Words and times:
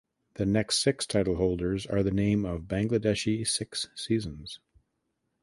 The 0.33 0.47
next 0.47 0.79
six 0.81 1.05
title 1.05 1.35
holders 1.35 1.85
are 1.85 2.01
the 2.01 2.09
name 2.09 2.43
of 2.43 2.63
Bangladeshi 2.63 3.45
six 3.45 3.87
seasons. 3.93 4.59